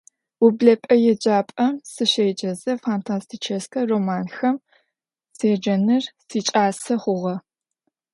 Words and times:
Vublep'e 0.41 0.95
yêcap'em 1.05 1.73
sışêceze 1.93 2.73
fantastiçêske 2.85 3.79
romanxem 3.89 4.55
syacenır 5.37 6.03
siç'ase 6.27 6.95
xhuğe. 7.01 7.35